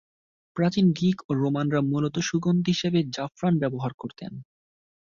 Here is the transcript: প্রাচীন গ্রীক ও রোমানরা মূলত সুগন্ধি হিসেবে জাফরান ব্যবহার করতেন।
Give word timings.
প্রাচীন 0.57 0.85
গ্রীক 0.91 1.17
ও 1.29 1.31
রোমানরা 1.33 1.79
মূলত 1.81 2.15
সুগন্ধি 2.19 2.71
হিসেবে 2.71 2.99
জাফরান 3.15 3.53
ব্যবহার 3.59 3.91
করতেন। 3.93 4.31